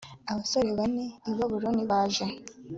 [0.31, 2.25] abasore bane i babuloni baje